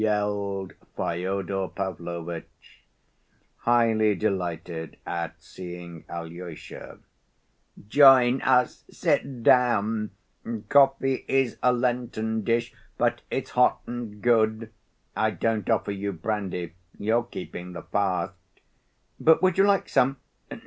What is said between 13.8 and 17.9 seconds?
and good. I don't offer you brandy, you're keeping the